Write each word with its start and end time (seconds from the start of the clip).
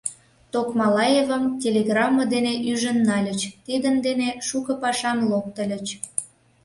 Токмалаевым 0.51 1.43
телеграмме 1.63 2.23
дене 2.33 2.53
ӱжын 2.71 2.97
нальыч, 3.09 3.41
тидын 3.65 3.95
дене 4.05 4.29
шуко 4.47 4.73
пашам 4.81 5.19
локтыльыч. 5.31 5.87